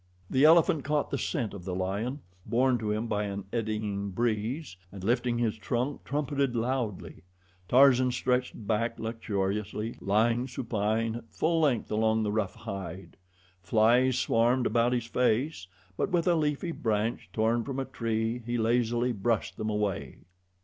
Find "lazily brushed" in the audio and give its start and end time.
18.57-19.55